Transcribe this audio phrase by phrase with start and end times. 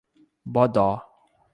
[0.53, 0.87] Bodó